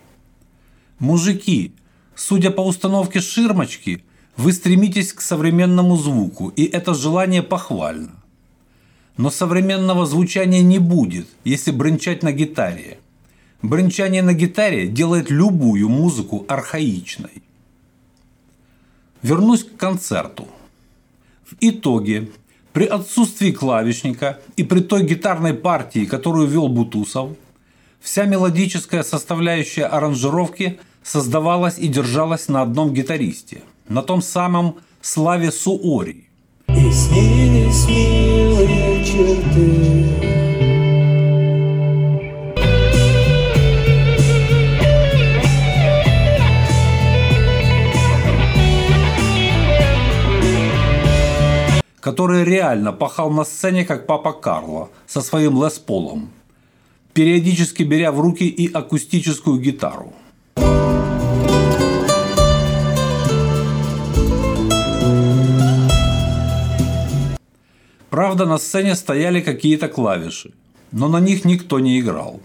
Мужики, 0.97 1.73
судя 2.15 2.51
по 2.51 2.61
установке 2.61 3.21
ширмочки, 3.21 4.03
вы 4.37 4.53
стремитесь 4.53 5.13
к 5.13 5.21
современному 5.21 5.95
звуку, 5.97 6.49
и 6.49 6.63
это 6.63 6.93
желание 6.93 7.43
похвально. 7.43 8.11
Но 9.17 9.29
современного 9.29 10.05
звучания 10.05 10.63
не 10.63 10.79
будет, 10.79 11.27
если 11.43 11.71
бренчать 11.71 12.23
на 12.23 12.31
гитаре. 12.31 12.97
Бренчание 13.61 14.23
на 14.23 14.33
гитаре 14.33 14.87
делает 14.87 15.29
любую 15.29 15.87
музыку 15.87 16.45
архаичной. 16.47 17.43
Вернусь 19.21 19.63
к 19.63 19.77
концерту. 19.77 20.47
В 21.45 21.55
итоге, 21.61 22.29
при 22.73 22.85
отсутствии 22.85 23.51
клавишника 23.51 24.39
и 24.57 24.63
при 24.63 24.81
той 24.81 25.03
гитарной 25.03 25.53
партии, 25.53 26.05
которую 26.05 26.47
вел 26.47 26.67
Бутусов, 26.67 27.37
вся 28.01 28.25
мелодическая 28.25 29.03
составляющая 29.03 29.85
аранжировки 29.85 30.79
создавалась 31.03 31.77
и 31.77 31.87
держалась 31.87 32.47
на 32.47 32.61
одном 32.61 32.93
гитаристе, 32.93 33.61
на 33.87 34.01
том 34.01 34.21
самом 34.21 34.77
Славе 35.01 35.51
Суори. 35.51 36.27
И 36.67 36.91
снились 36.91 37.87
милые 37.87 39.05
черты 39.05 40.33
который 52.03 52.43
реально 52.43 52.91
пахал 52.91 53.31
на 53.31 53.45
сцене 53.45 53.85
как 53.85 54.07
папа 54.07 54.33
Карло 54.33 54.89
со 55.07 55.21
своим 55.21 55.63
Лес 55.63 55.79
Полом, 55.79 56.31
периодически 57.13 57.83
беря 57.83 58.11
в 58.11 58.19
руки 58.19 58.45
и 58.45 58.69
акустическую 58.69 59.57
гитару. 59.61 60.13
Правда, 68.13 68.45
на 68.45 68.59
сцене 68.59 68.95
стояли 68.95 69.41
какие-то 69.41 69.87
клавиши, 69.87 70.53
но 70.91 71.07
на 71.07 71.19
них 71.19 71.45
никто 71.45 71.79
не 71.79 71.99
играл. 71.99 72.41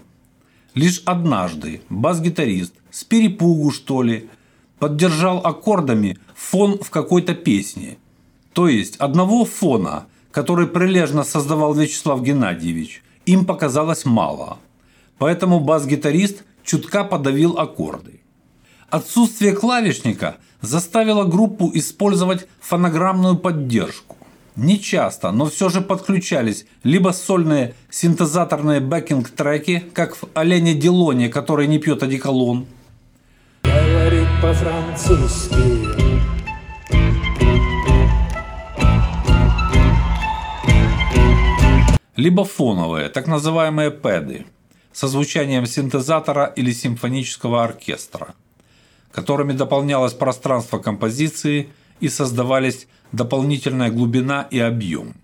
Лишь 0.73 1.03
однажды 1.05 1.81
бас-гитарист 1.89 2.73
с 2.89 3.03
перепугу, 3.03 3.69
что 3.69 4.01
ли, 4.01 4.27
поддержал 4.79 5.37
аккордами 5.45 6.17
фон 6.33 6.79
в 6.79 6.89
какой-то 6.89 7.35
песне– 7.35 7.97
то 8.53 8.67
есть 8.67 8.97
одного 8.97 9.45
фона, 9.45 10.07
который 10.31 10.65
прилежно 10.65 11.23
создавал 11.23 11.75
Вячеслав 11.75 12.23
Геннадьевич, 12.23 13.03
им 13.27 13.45
показалось 13.45 14.05
мало. 14.05 14.57
Поэтому 15.19 15.59
бас-гитарист 15.59 16.43
чутка 16.63 17.03
подавил 17.03 17.59
аккорды. 17.59 18.21
Отсутствие 18.89 19.53
клавишника 19.53 20.37
заставило 20.61 21.25
группу 21.25 21.69
использовать 21.75 22.47
фонограммную 22.59 23.37
поддержку. 23.37 24.17
Не 24.61 24.77
часто, 24.77 25.31
но 25.31 25.45
все 25.45 25.69
же 25.69 25.79
подключались 25.79 26.65
либо 26.83 27.11
сольные 27.11 27.75
синтезаторные 27.89 28.81
бэкинг-треки, 28.81 29.85
как 29.93 30.17
в 30.17 30.25
«Олене 30.33 30.73
Делоне», 30.73 31.29
который 31.29 31.65
не 31.65 31.79
пьет 31.79 32.03
одеколон. 32.03 32.67
Говорит 33.63 34.27
по-французски 34.41 36.09
либо 42.17 42.43
фоновые, 42.43 43.07
так 43.07 43.27
называемые 43.27 43.91
пэды, 43.91 44.45
со 44.91 45.07
звучанием 45.07 45.65
синтезатора 45.65 46.51
или 46.57 46.73
симфонического 46.73 47.63
оркестра, 47.63 48.35
которыми 49.13 49.53
дополнялось 49.53 50.11
пространство 50.11 50.79
композиции 50.79 51.69
и 51.99 52.09
создавались 52.09 52.87
дополнительная 53.11 53.91
глубина 53.91 54.47
и 54.51 54.59
объем. 54.59 55.15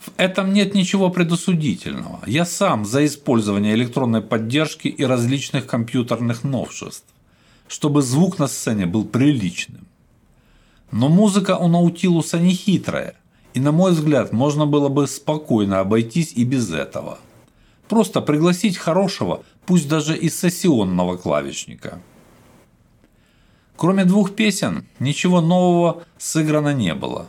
В 0.00 0.10
этом 0.16 0.52
нет 0.52 0.74
ничего 0.74 1.10
предосудительного. 1.10 2.20
Я 2.26 2.44
сам 2.44 2.84
за 2.84 3.06
использование 3.06 3.74
электронной 3.74 4.20
поддержки 4.20 4.88
и 4.88 5.04
различных 5.04 5.66
компьютерных 5.66 6.42
новшеств, 6.42 7.06
чтобы 7.68 8.02
звук 8.02 8.40
на 8.40 8.48
сцене 8.48 8.86
был 8.86 9.04
приличным. 9.04 9.86
Но 10.90 11.08
музыка 11.08 11.56
у 11.56 11.68
Наутилуса 11.68 12.40
не 12.40 12.52
хитрая, 12.52 13.14
и 13.54 13.60
на 13.60 13.70
мой 13.70 13.92
взгляд, 13.92 14.32
можно 14.32 14.66
было 14.66 14.88
бы 14.88 15.06
спокойно 15.06 15.78
обойтись 15.78 16.32
и 16.34 16.44
без 16.44 16.72
этого. 16.72 17.18
Просто 17.88 18.20
пригласить 18.22 18.78
хорошего, 18.78 19.44
пусть 19.66 19.88
даже 19.88 20.16
из 20.16 20.38
сессионного 20.38 21.16
клавишника. 21.16 22.00
Кроме 23.82 24.04
двух 24.04 24.36
песен, 24.36 24.86
ничего 25.00 25.40
нового 25.40 26.04
сыграно 26.16 26.72
не 26.72 26.94
было. 26.94 27.26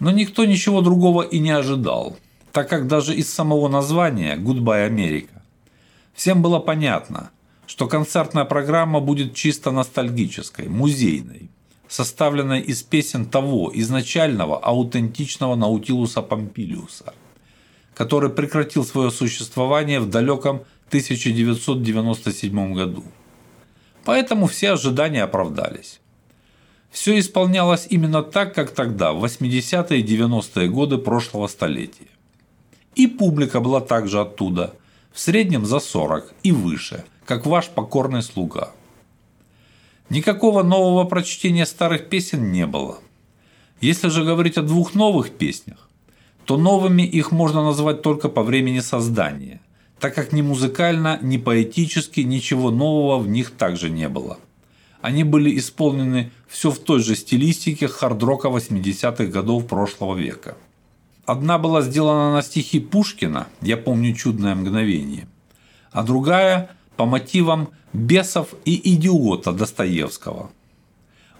Но 0.00 0.10
никто 0.10 0.44
ничего 0.44 0.82
другого 0.82 1.22
и 1.22 1.38
не 1.38 1.50
ожидал, 1.50 2.18
так 2.52 2.68
как 2.68 2.88
даже 2.88 3.14
из 3.14 3.32
самого 3.32 3.68
названия 3.68 4.36
«Goodbye 4.36 4.86
America» 4.86 5.40
всем 6.12 6.42
было 6.42 6.58
понятно, 6.58 7.30
что 7.66 7.86
концертная 7.86 8.44
программа 8.44 9.00
будет 9.00 9.34
чисто 9.34 9.70
ностальгической, 9.70 10.68
музейной– 10.68 11.48
составленной 11.88 12.60
из 12.60 12.82
песен 12.82 13.24
того 13.24 13.72
изначального 13.72 14.58
аутентичного 14.58 15.54
Наутилуса 15.54 16.20
Помпилиуса, 16.20 17.14
который 17.94 18.28
прекратил 18.28 18.84
свое 18.84 19.10
существование 19.10 20.00
в 20.00 20.10
далеком 20.10 20.64
1997 20.88 22.74
году. 22.74 23.04
Поэтому 24.08 24.46
все 24.46 24.70
ожидания 24.70 25.22
оправдались. 25.22 26.00
Все 26.90 27.18
исполнялось 27.18 27.86
именно 27.90 28.22
так, 28.22 28.54
как 28.54 28.70
тогда, 28.70 29.12
в 29.12 29.22
80-е 29.22 30.00
и 30.00 30.02
90-е 30.02 30.68
годы 30.70 30.96
прошлого 30.96 31.46
столетия. 31.46 32.08
И 32.94 33.06
публика 33.06 33.60
была 33.60 33.82
также 33.82 34.18
оттуда, 34.18 34.72
в 35.12 35.20
среднем 35.20 35.66
за 35.66 35.78
40 35.78 36.32
и 36.42 36.52
выше, 36.52 37.04
как 37.26 37.44
ваш 37.44 37.68
покорный 37.68 38.22
слуга– 38.22 38.72
Никакого 40.08 40.62
нового 40.62 41.04
прочтения 41.04 41.66
старых 41.66 42.08
песен 42.08 42.50
не 42.50 42.66
было. 42.66 43.00
Если 43.82 44.08
же 44.08 44.24
говорить 44.24 44.56
о 44.56 44.62
двух 44.62 44.94
новых 44.94 45.32
песнях, 45.32 45.86
то 46.46 46.56
новыми 46.56 47.02
их 47.02 47.30
можно 47.30 47.62
назвать 47.62 48.00
только 48.00 48.30
по 48.30 48.42
времени 48.42 48.80
создания, 48.80 49.60
так 50.00 50.14
как 50.14 50.32
ни 50.32 50.42
музыкально, 50.42 51.18
ни 51.22 51.36
поэтически 51.36 52.20
ничего 52.20 52.70
нового 52.70 53.18
в 53.18 53.28
них 53.28 53.50
также 53.50 53.90
не 53.90 54.08
было. 54.08 54.38
Они 55.00 55.24
были 55.24 55.56
исполнены 55.58 56.30
все 56.48 56.70
в 56.70 56.78
той 56.78 57.00
же 57.00 57.14
стилистике 57.14 57.86
хард-рока 57.86 58.48
80-х 58.48 59.26
годов 59.26 59.66
прошлого 59.66 60.16
века. 60.16 60.56
Одна 61.24 61.58
была 61.58 61.82
сделана 61.82 62.32
на 62.32 62.42
стихи 62.42 62.80
Пушкина 62.80 63.48
«Я 63.60 63.76
помню 63.76 64.14
чудное 64.14 64.54
мгновение», 64.54 65.28
а 65.92 66.02
другая 66.02 66.70
по 66.96 67.04
мотивам 67.04 67.68
бесов 67.92 68.54
и 68.64 68.94
идиота 68.94 69.52
Достоевского. 69.52 70.50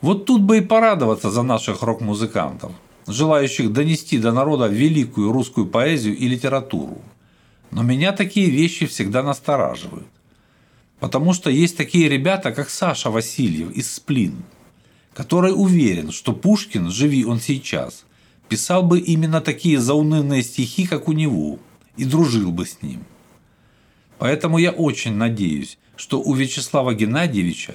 Вот 0.00 0.26
тут 0.26 0.42
бы 0.42 0.58
и 0.58 0.60
порадоваться 0.60 1.30
за 1.30 1.42
наших 1.42 1.82
рок-музыкантов, 1.82 2.72
желающих 3.06 3.72
донести 3.72 4.18
до 4.18 4.32
народа 4.32 4.68
великую 4.68 5.32
русскую 5.32 5.66
поэзию 5.66 6.16
и 6.16 6.28
литературу. 6.28 6.98
Но 7.70 7.82
меня 7.82 8.12
такие 8.12 8.50
вещи 8.50 8.86
всегда 8.86 9.22
настораживают. 9.22 10.06
Потому 11.00 11.32
что 11.32 11.50
есть 11.50 11.76
такие 11.76 12.08
ребята, 12.08 12.52
как 12.52 12.70
Саша 12.70 13.10
Васильев 13.10 13.70
из 13.72 13.92
«Сплин», 13.92 14.42
который 15.14 15.52
уверен, 15.54 16.10
что 16.12 16.32
Пушкин, 16.32 16.90
живи 16.90 17.24
он 17.24 17.40
сейчас, 17.40 18.04
писал 18.48 18.82
бы 18.82 18.98
именно 18.98 19.40
такие 19.40 19.78
заунывные 19.78 20.42
стихи, 20.42 20.86
как 20.86 21.08
у 21.08 21.12
него, 21.12 21.58
и 21.96 22.04
дружил 22.04 22.50
бы 22.50 22.66
с 22.66 22.82
ним. 22.82 23.04
Поэтому 24.18 24.58
я 24.58 24.70
очень 24.70 25.14
надеюсь, 25.14 25.78
что 25.96 26.20
у 26.20 26.34
Вячеслава 26.34 26.94
Геннадьевича 26.94 27.74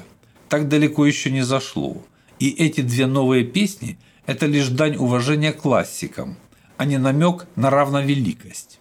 так 0.50 0.68
далеко 0.68 1.06
еще 1.06 1.32
не 1.32 1.44
зашло, 1.44 2.04
и 2.40 2.50
эти 2.50 2.82
две 2.82 3.06
новые 3.06 3.46
песни– 3.46 3.98
это 4.26 4.46
лишь 4.46 4.70
дань 4.70 4.96
уважения 4.96 5.54
классикам, 5.54 6.38
а 6.78 6.86
не 6.86 6.98
намек 6.98 7.48
на 7.56 7.70
равновеликость. 7.70 8.80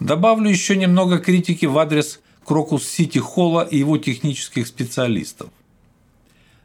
Добавлю 0.00 0.50
еще 0.50 0.76
немного 0.76 1.18
критики 1.18 1.66
в 1.66 1.78
адрес 1.78 2.20
Крокус 2.44 2.86
Сити 2.86 3.18
Холла 3.18 3.62
и 3.62 3.78
его 3.78 3.96
технических 3.98 4.66
специалистов. 4.66 5.50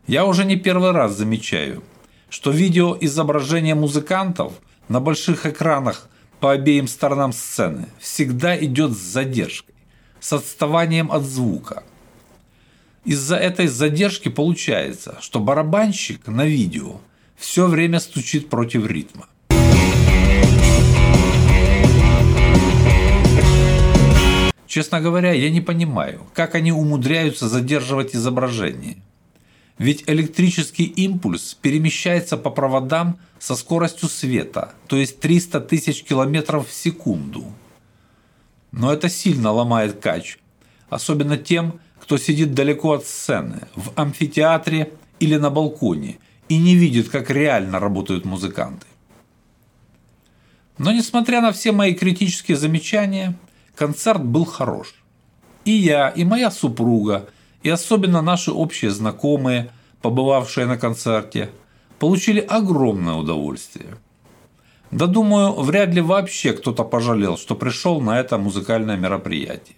Я 0.06 0.26
уже 0.26 0.44
не 0.44 0.58
первый 0.58 0.91
раз 0.91 1.15
замечаю, 1.15 1.84
что 2.30 2.52
видео 2.52 2.98
изображения 3.00 3.76
музыкантов 3.76 4.54
на 4.89 5.00
больших 5.00 5.46
экранах 5.46 6.10
по 6.39 6.52
обеим 6.52 6.88
сторонам 6.88 7.32
сцены 7.32 7.88
всегда 8.00 8.58
идет 8.58 8.91
с 8.91 8.98
задержкой 9.00 9.76
с 10.20 10.34
отставанием 10.34 11.12
от 11.12 11.24
звука. 11.24 11.84
Из-за 13.04 13.38
этой 13.38 13.67
задержки 13.67 14.30
получается, 14.30 15.17
что 15.20 15.39
барабанщик 15.39 16.28
на 16.28 16.46
видео 16.46 17.02
все 17.36 17.67
время 17.67 18.00
стучит 18.00 18.50
против 18.50 18.86
ритма. 18.86 19.28
Честно 24.72 25.02
говоря, 25.02 25.34
я 25.34 25.50
не 25.50 25.60
понимаю, 25.60 26.22
как 26.34 26.56
они 26.56 26.72
умудряются 26.72 27.50
задерживать 27.50 28.16
изображение. 28.16 28.96
Ведь 29.78 30.06
электрический 30.08 30.86
импульс 30.86 31.58
перемещается 31.62 32.38
по 32.38 32.50
проводам 32.52 33.20
со 33.38 33.58
скоростью 33.58 34.08
света, 34.08 34.74
то 34.88 34.96
есть 34.96 35.20
300 35.20 35.60
тысяч 35.60 36.06
километров 36.06 36.70
в 36.70 36.74
секунду. 36.74 37.54
Но 38.72 38.94
это 38.94 39.10
сильно 39.10 39.52
ломает 39.52 40.00
кач, 40.00 40.38
особенно 40.90 41.36
тем, 41.36 41.82
кто 42.00 42.18
сидит 42.18 42.54
далеко 42.54 42.94
от 42.94 43.06
сцены, 43.06 43.64
в 43.76 43.92
амфитеатре 43.98 44.94
или 45.20 45.36
на 45.36 45.50
балконе 45.50 46.18
и 46.48 46.58
не 46.58 46.76
видит, 46.76 47.10
как 47.10 47.30
реально 47.30 47.82
работают 47.82 48.24
музыканты. 48.24 48.88
Но 50.78 50.94
несмотря 50.94 51.42
на 51.42 51.52
все 51.52 51.74
мои 51.74 51.94
критические 51.94 52.56
замечания, 52.56 53.36
концерт 53.76 54.24
был 54.24 54.46
хорош. 54.46 54.96
И 55.66 55.72
я, 55.72 56.10
и 56.10 56.24
моя 56.24 56.52
супруга, 56.52 57.30
и 57.64 57.70
особенно 57.70 58.22
наши 58.22 58.52
общие 58.52 58.92
знакомые, 58.92 59.72
побывавшие 60.02 60.66
на 60.66 60.78
концерте, 60.78 61.52
получили 62.00 62.40
огромное 62.40 63.14
удовольствие. 63.14 63.98
Да 64.90 65.06
думаю, 65.08 65.54
вряд 65.54 65.94
ли 65.94 66.02
вообще 66.02 66.54
кто-то 66.54 66.84
пожалел, 66.84 67.38
что 67.38 67.56
пришел 67.56 68.02
на 68.02 68.20
это 68.20 68.38
музыкальное 68.38 68.98
мероприятие. 68.98 69.78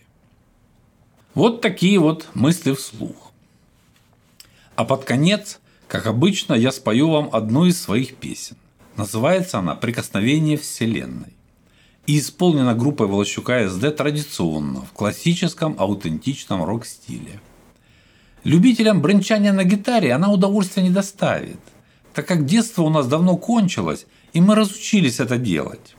Вот 1.36 1.62
такие 1.62 2.00
вот 2.00 2.28
мысли 2.34 2.74
вслух. 2.74 3.32
А 4.76 4.86
под 4.86 5.04
конец, 5.04 5.60
как 5.88 6.08
обычно, 6.08 6.54
я 6.54 6.72
спою 6.72 7.10
вам 7.10 7.30
одну 7.32 7.66
из 7.66 7.82
своих 7.82 8.16
песен. 8.16 8.56
Называется 8.96 9.60
она 9.60 9.76
«Прикосновение 9.76 10.58
Вселенной» 10.58 11.34
и 12.06 12.20
исполнена 12.20 12.74
группой 12.74 13.08
Волощука 13.08 13.70
СД 13.70 13.96
традиционно, 13.96 14.82
в 14.82 14.92
классическом 14.92 15.76
аутентичном 15.78 16.63
рок-стиле. 16.63 17.39
Любителям 18.44 19.02
бренчания 19.02 19.54
на 19.54 19.63
гитаре 19.63 20.12
она 20.13 20.30
удовольствия 20.30 20.84
не 20.84 20.89
доставит, 20.89 21.60
так 22.13 22.28
как 22.28 22.46
детство 22.46 22.84
у 22.84 22.89
нас 22.89 23.08
давно 23.08 23.38
кончилось, 23.38 24.06
и 24.34 24.42
мы 24.42 24.56
разучились 24.56 25.20
это 25.20 25.38
делать. 25.38 25.96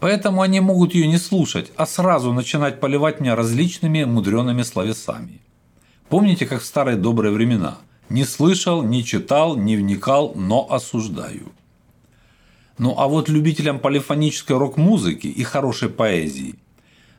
Поэтому 0.00 0.42
они 0.42 0.60
могут 0.60 0.94
ее 0.94 1.06
не 1.06 1.16
слушать, 1.16 1.72
а 1.76 1.86
сразу 1.86 2.32
начинать 2.32 2.80
поливать 2.80 3.20
меня 3.20 3.34
различными 3.34 4.04
мудреными 4.04 4.62
словесами. 4.62 5.40
Помните, 6.10 6.44
как 6.44 6.60
в 6.60 6.66
старые 6.66 6.96
добрые 6.98 7.32
времена? 7.32 7.78
Не 8.10 8.24
слышал, 8.24 8.82
не 8.82 9.02
читал, 9.02 9.56
не 9.56 9.76
вникал, 9.76 10.34
но 10.36 10.66
осуждаю. 10.70 11.50
Ну 12.78 12.94
а 12.98 13.08
вот 13.08 13.28
любителям 13.28 13.78
полифонической 13.78 14.56
рок-музыки 14.56 15.28
и 15.28 15.42
хорошей 15.42 15.88
поэзии 15.88 16.56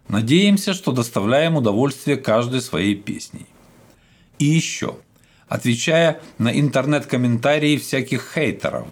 надеемся, 0.08 0.74
что 0.74 0.92
доставляем 0.92 1.56
удовольствие 1.56 2.18
каждой 2.18 2.62
своей 2.62 2.96
песней. 2.96 3.48
И 4.38 4.46
еще, 4.46 4.98
отвечая 5.48 6.22
на 6.38 6.58
интернет-комментарии 6.58 7.78
всяких 7.78 8.34
хейтеров, 8.36 8.88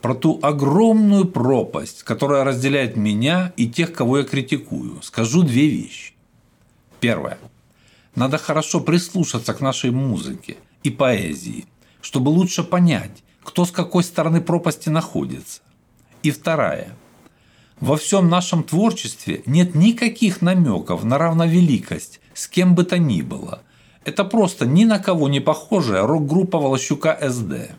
про 0.00 0.14
ту 0.14 0.38
огромную 0.42 1.26
пропасть, 1.26 2.02
которая 2.04 2.44
разделяет 2.44 2.96
меня 2.96 3.52
и 3.58 3.68
тех, 3.68 3.92
кого 3.92 4.18
я 4.18 4.24
критикую, 4.24 5.02
скажу 5.02 5.42
две 5.42 5.68
вещи. 5.68 6.14
Первое. 7.00 7.38
Надо 8.14 8.38
хорошо 8.38 8.80
прислушаться 8.80 9.52
к 9.52 9.60
нашей 9.60 9.90
музыке 9.90 10.56
и 10.82 10.90
поэзии, 10.90 11.66
чтобы 12.00 12.30
лучше 12.30 12.64
понять, 12.64 13.22
кто 13.44 13.66
с 13.66 13.70
какой 13.70 14.02
стороны 14.02 14.40
пропасти 14.40 14.88
находится. 14.88 15.60
И 16.22 16.30
вторая. 16.30 16.96
Во 17.80 17.96
всем 17.96 18.28
нашем 18.28 18.62
творчестве 18.62 19.42
нет 19.46 19.74
никаких 19.74 20.42
намеков 20.42 21.02
на 21.02 21.16
равновеликость 21.16 22.20
с 22.34 22.46
кем 22.46 22.74
бы 22.74 22.84
то 22.84 22.98
ни 22.98 23.22
было. 23.22 23.62
Это 24.04 24.24
просто 24.24 24.66
ни 24.66 24.84
на 24.84 24.98
кого 24.98 25.28
не 25.28 25.40
похожая 25.40 26.06
рок-группа 26.06 26.58
Волощука 26.58 27.18
СД. 27.22 27.72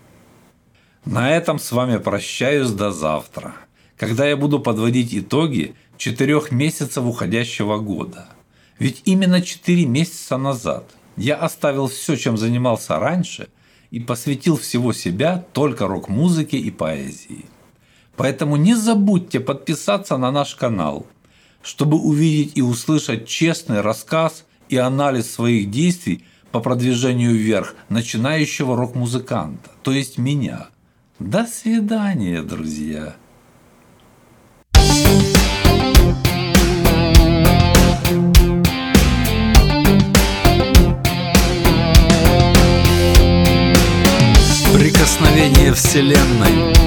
На 1.06 1.32
этом 1.36 1.60
с 1.60 1.72
вами 1.72 1.98
прощаюсь 1.98 2.70
до 2.70 2.92
завтра, 2.92 3.56
когда 3.98 4.28
я 4.28 4.38
буду 4.38 4.60
подводить 4.60 5.16
итоги 5.16 5.76
четырех 5.98 6.52
месяцев 6.52 7.04
уходящего 7.04 7.78
года. 7.78 8.28
Ведь 8.80 9.02
именно 9.06 9.42
четыре 9.42 9.86
месяца 9.86 10.38
назад 10.38 10.90
я 11.16 11.36
оставил 11.36 11.88
все, 11.88 12.16
чем 12.16 12.38
занимался 12.38 12.98
раньше, 12.98 13.50
и 13.92 14.00
посвятил 14.00 14.58
всего 14.58 14.94
себя 14.94 15.46
только 15.54 15.88
рок-музыке 15.88 16.58
и 16.58 16.72
поэзии. 16.72 17.46
Поэтому 18.22 18.56
не 18.56 18.76
забудьте 18.76 19.40
подписаться 19.40 20.16
на 20.16 20.30
наш 20.32 20.54
канал, 20.54 21.08
чтобы 21.64 21.98
увидеть 21.98 22.52
и 22.56 22.62
услышать 22.62 23.28
честный 23.28 23.82
рассказ 23.82 24.46
и 24.70 24.78
анализ 24.78 25.32
своих 25.32 25.72
действий 25.72 26.24
по 26.52 26.60
продвижению 26.60 27.34
вверх 27.34 27.74
начинающего 27.90 28.78
рок-музыканта, 28.78 29.72
то 29.82 29.92
есть 29.92 30.20
меня– 30.20 30.68
до 31.20 31.48
свидания, 31.48 32.44
друзья. 32.44 33.16
Прикосновение 44.74 45.74
Вселенной 45.74 46.81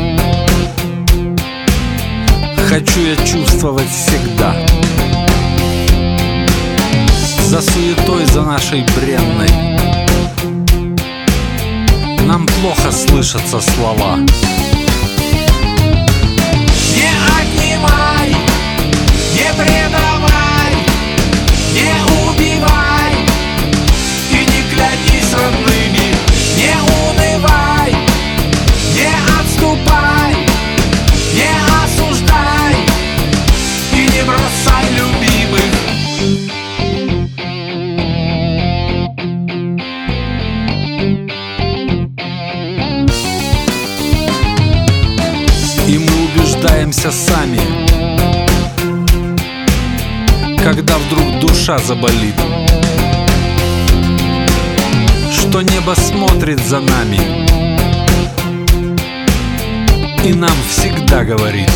Хочу 2.75 3.03
я 3.03 3.15
чувствовать 3.25 3.89
всегда 3.89 4.53
За 7.47 7.63
суетой, 7.63 8.27
за 8.27 8.43
нашей 8.43 8.83
бренной 8.97 9.49
нам 12.27 12.47
плохо 12.47 12.91
слышатся 12.91 13.61
слова. 13.61 14.17
Не 14.17 14.64
душа 51.65 51.79
заболит. 51.79 52.35
Что 55.33 55.63
небо 55.63 55.95
смотрит 55.95 56.61
за 56.61 56.81
нами 56.81 57.19
И 60.27 60.35
нам 60.35 60.57
всегда 60.69 61.25
говорит 61.25 61.71